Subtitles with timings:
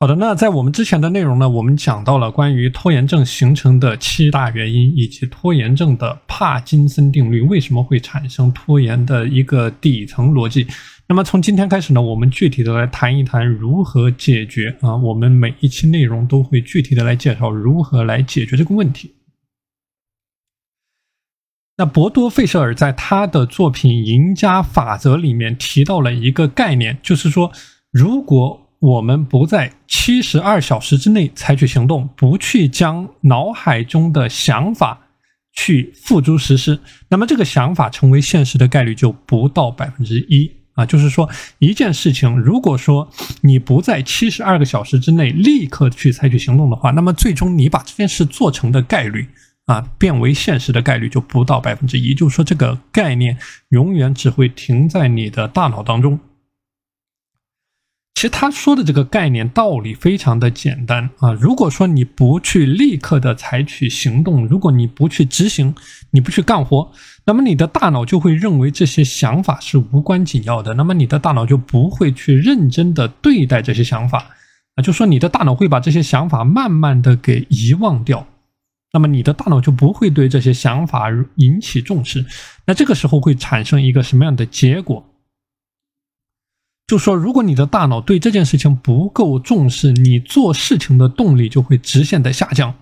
[0.00, 10.66] 好的，那在我们之前的内容呢，我们讲到了关于拖延症形成的七大原因，以及拖延症的帕金森定律为什么会产生拖延的一个底层逻辑。
[11.06, 14.96] 那么从今天开始呢，我们具体的来谈一谈如何解决啊。
[14.96, 19.14] 我们每一期内容都会具体的来介绍如何来解决这个问题。
[21.76, 27.52] 那博多费舍尔在他的作品《赢家法则》里面提到了一个概念，就是说，
[27.90, 35.06] 如果我们不在七十二小时之内采取行动，不去将脑海中的想法
[35.54, 40.84] 去付诸实施，那么这个想法成为现实的概率就不到百分之一啊。
[40.84, 41.26] 就是说，
[41.60, 43.08] 一件事情，如果说
[43.40, 49.26] 你不在七十二个小时之内立刻去采取行动的话，那么最终你把这件事做成的概率
[49.64, 52.14] 啊，变为现实的概率就不到百分之一。
[52.14, 53.38] 就是说，这个概念
[53.70, 56.20] 永远只会停在你的大脑当中。
[58.14, 65.74] 其实他说的这个概念道理非常的简单啊，如果说你不去立刻的采取行动，如果你不去执行，
[66.12, 66.90] 你不去干活，
[67.26, 74.30] 那么你的大脑就会认为这些想法是无关紧要的，那么你的大脑就不会去认真的对待这些想法
[74.76, 78.24] 啊，就说你的大脑会把这些想法慢慢的给遗忘掉，
[78.92, 82.24] 那么你的大脑就不会对这些想法引起重视，
[82.64, 85.04] 那这个时候会产生一个什么样的结果？
[86.94, 92.72] 就说，如果你的大脑对这件事情不够重视，你做事情的动力就会直线的下降。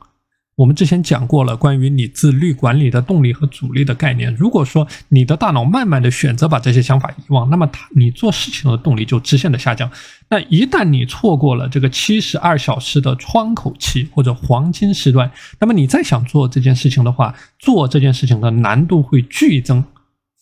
[0.55, 4.35] 我们之前讲过了关于你自律管理的动力和阻力的概念。
[4.35, 9.91] 如果说你的大脑慢慢的选择把这些想法遗忘，那么它你做事情的动力就直线的下降。
[10.29, 19.83] 那一旦你错过了这个七十二小时的窗口期或者黄金时段，那么你再想做这件事情的话，做这件事情的难度会剧增，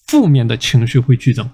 [0.08, 1.48] 负面的情绪会剧增。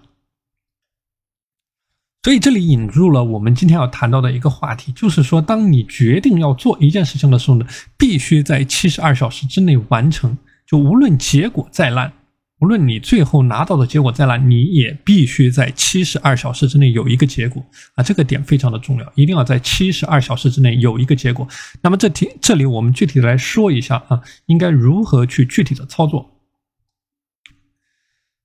[2.27, 7.65] 所以这里引入了我们今天要谈到的一个话题，就是说，当你决定要做一件事情的时候呢，
[7.97, 10.37] 必须在七十二小时之内完成。
[10.67, 12.13] 就无论结果再烂，
[12.59, 17.65] 无论你最后拿到的结果再烂，你也必须在七十二小时之内有一个结果
[17.95, 18.03] 啊！
[18.03, 21.47] 这个点非常的重要，一定要在七十二小时之内有一个结果。
[21.81, 26.29] 那么这题这里我们具体的来说一下啊，应该如何去具体的操作？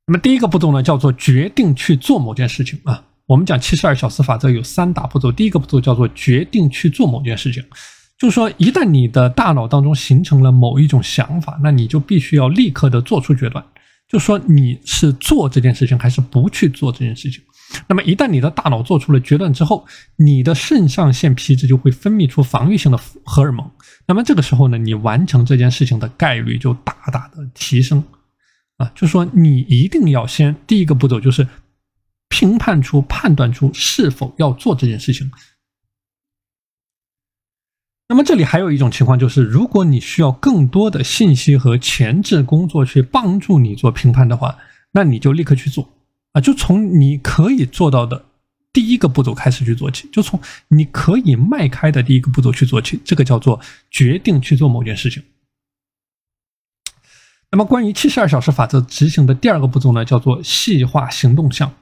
[0.06, 3.06] 那么第一个步骤呢，叫做决定去做某件事情啊。
[3.32, 7.64] 我们讲七十二小时法则有三大步骤，第一个步骤叫做决定去做某件事情，
[8.20, 13.64] 就是说，一旦你的大脑当中形成了某一种想法，那你就必须要立刻的做出决断，
[14.10, 17.42] 就说你是做这件事情还是不去做这件事情。
[17.88, 19.86] 那么一旦你的大脑做出了决断之后，
[20.18, 23.66] 你的肾上腺皮质就会分泌出防御性的荷尔蒙，
[24.10, 28.04] 那么这个时候呢，你完成这件事情的概率就大大的提升
[28.76, 31.48] 啊，就说你一定要先第一个步骤就是。
[32.32, 35.30] 评判出、判断出是否要做这件事情。
[38.08, 44.58] 那么这里还有一种情况，就是如果你需要更多的信息和前置工作去帮助你做评判的话，
[44.94, 45.88] 那你就立刻去做
[46.32, 48.26] 啊，就从你可以做到的
[48.74, 53.60] 第一个步骤开始去做起，就从你可以迈开的第一个步骤去做起，这个叫做
[53.90, 55.22] 决定去做某件事情。
[57.52, 61.74] 那么关于七十二小时法则执行的第二个步骤呢，叫做细化行动项。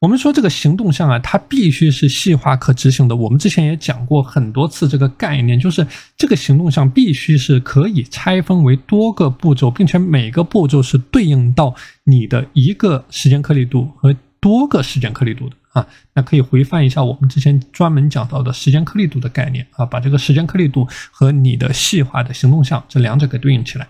[0.00, 3.16] 我们说这个行动项啊，它必须是细化可执行的。
[3.16, 11.74] 我们之前也讲过很多次这个概念，就是这个行动项必须是可以拆分为多个步骤，并且每个步骤是对应到
[12.04, 15.86] 你的一个时间颗粒度和多个时间颗粒度的啊。
[16.12, 23.88] 那可以回翻一下我们之前专门讲到的时间颗粒度的概念啊，把这个时间颗粒度和你的细化的行动项这两者给对应起来。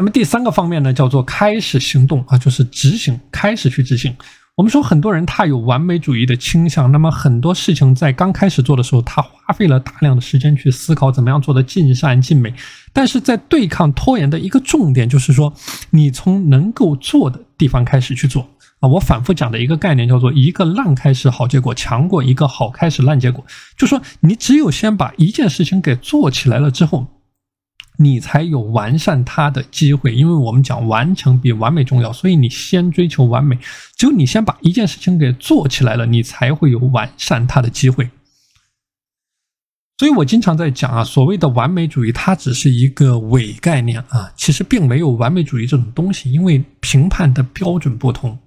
[0.00, 4.16] 那么第三个方面呢，叫做开始行动啊，就是执行，开始去执行。
[4.54, 12.54] 我们说很多人他有完美主义的倾向，那么很多事情在刚开始做的时候，他花费了大量的时间去思考怎么样做的尽善尽美。
[12.94, 15.52] 但是在对抗拖延的一个重点就是说，
[15.90, 18.88] 你从能够做的地方开始去做啊。
[18.88, 23.44] 我反复讲的一个概念叫做一个烂开始好结果强过一个好开始烂结果，
[23.76, 27.06] 就说你只有先把一件事情给做起来了之后。
[28.02, 33.58] 你才有完善它的机会，因为我们讲完成比完美重要，所以你先追求完美。
[33.94, 38.08] 只有你先把一件事情给做起来了，你才会有完善它的机会。
[39.98, 48.38] 所以我经常在讲啊，所谓的完美主义，它只是一个伪概念啊，其实并没有完美主义这种东西，因为评判的标准不同。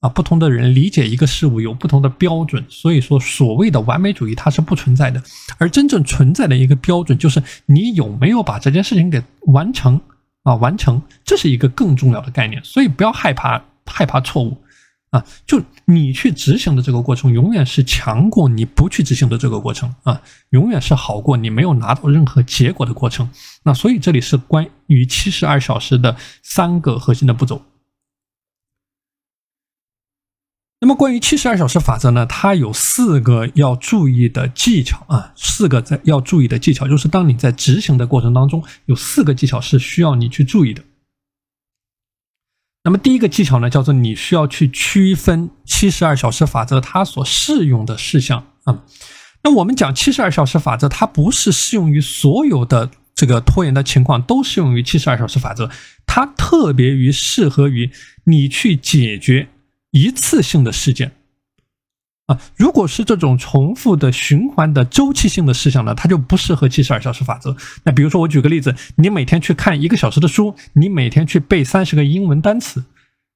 [0.00, 5.20] 啊，不同的人理解一个事物有不同的标准，所以说所谓的完美主义它是不存在的，
[5.58, 10.00] 而真正存在的一个标准就是你有没有把这件事情给完成
[10.44, 14.56] 啊，完成，这是一个更重要的概念，所以不要害怕害怕错误
[15.10, 23.28] 啊，就你去执行的这个过程，永远是强过你不去执行的这个过程啊，永远是好过你没有拿到任何结果的过程。
[23.64, 27.60] 那所以这里是关于七十二小时的三个核心的步骤。
[30.80, 40.84] 那么关于七十二小时法则呢，它有四个要注意的技巧啊，四个在要注意的技巧，就是当你在执行的过程当中，有四个技巧是需要你去注意的。
[42.84, 48.84] 那么第一个技巧呢，叫做你需要去区分七十二小时法则它所适用的事项啊。
[49.42, 55.68] 那我们讲七十二小时法则，它不是适用于所有的这个拖延的情况都适用于七十二小时法则，
[56.06, 57.90] 它特别于适合于
[58.24, 59.48] 你去解决
[59.90, 61.12] 一次性的事件。
[62.26, 67.56] 啊，如果是这种重复的循环的周期性的事项呢，它就不适合七十二小时法则。
[67.84, 72.84] 那比如说，我举个例子，你每天去看一个小时的书，你每天去背三十个英文单词，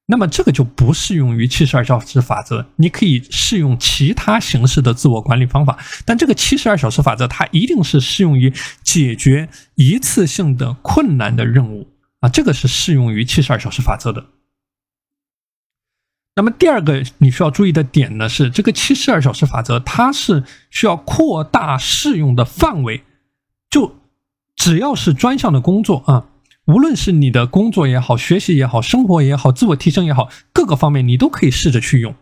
[0.05, 2.67] 那么这个就不适用于七十二小时法则。
[2.77, 8.53] 你可以适用其他形式的自我管理方法，但这个七十二小时法则它一定是适用于
[8.83, 11.89] 解决一次性的困难的任务
[12.21, 14.23] 啊，这个是适用于七十二小时法则的。
[16.35, 23.03] 那么第二个你需要注意的点呢，是这个七十二小时法则，它是需要扩大适用的范围。
[23.69, 23.97] 就
[24.57, 26.27] 只要是专项的工作啊，
[26.67, 32.15] 无论是你的工作也好、学习也好、生活也好、自我提升也好，各个方面你都可以试着去用。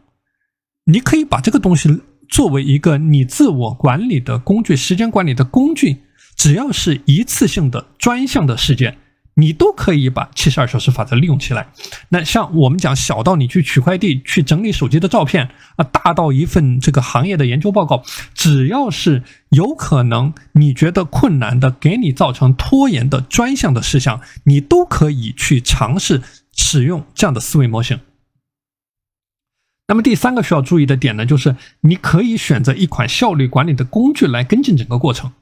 [0.87, 6.03] 你可以把这个东西作为一个你自我管理的工具、时间管理的工具，
[6.37, 8.99] 只要是一次性的专项的事件。
[9.41, 11.69] 你都可以把七十二小时法则利用起来。
[12.11, 18.03] 那像我们讲，小到你去取快递、去整理手机的照片啊，大到一份这个行业的研究报告，
[18.35, 26.21] 只要是有可能你觉得困难的、给你造成拖延的专项的事项，你都可以去尝试
[26.55, 27.99] 使用这样的思维模型。
[29.89, 35.33] 那么第三个需要注意的点呢，就是你可以选择一款效率管理的工具来跟进整个过程。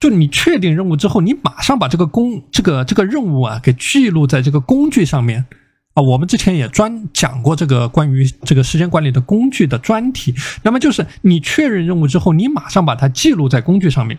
[0.00, 5.46] 就你确定任务之后，你马上把这个工这个这个任务啊给记录在这个工具上面
[5.94, 6.02] 啊。
[6.02, 10.34] 我们之前也专讲过这个关于这个时间管理的工具的专题。
[10.62, 14.18] 那么就是你确认任务之后，你马上把它记录在工具上面，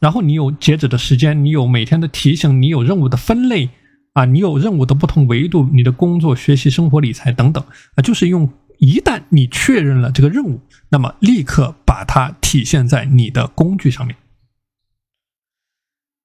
[0.00, 3.70] 然后你有截止的时间，你有每天的提醒，你有任务的分类
[4.12, 7.64] 啊，你有任务的不同维度，你的工作、学习、生活、理财等等
[7.94, 10.60] 啊，就是用一旦你确认了这个任务，
[10.90, 14.14] 那么立刻把它体现在你的工具上面。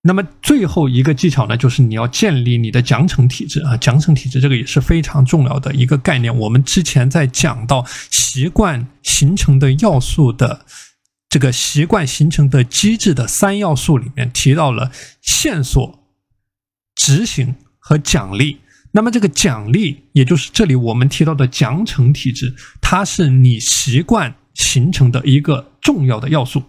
[0.07, 6.35] 那么最后一个技巧呢，就是你要建立你的奖惩体制啊，奖惩体制这个也是非常重要的一个概念。
[6.37, 10.63] 我们之前在讲到习惯形成的要素的
[11.27, 14.91] 这个习惯形成的机制的三要素里面提到了
[15.23, 16.07] 线索、
[16.93, 18.59] 执行和奖励。
[18.91, 26.61] 那么这个奖励，也就是这里我们提到的奖惩体制，它是你习惯形成的一个重要的要素。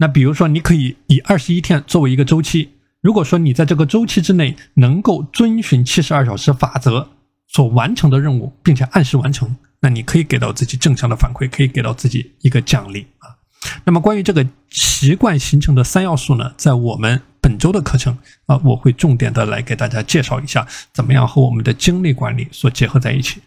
[0.00, 2.70] 那比如说，你可以以二十一天作为一个周期。
[3.02, 7.10] 如果说你在这个周期之内能够遵循七十二小时法则
[7.46, 13.28] 所完成的任务，并且按时完成，那你可以给到自己正向的反馈，可以给到自己一个奖励啊。
[13.84, 18.16] 那么关于这个习惯形成的三要素呢，在我们本周的课程
[18.46, 23.42] 啊，我会重点的来给大家介绍一下，怎么样和我们的精力管理所结合在一起。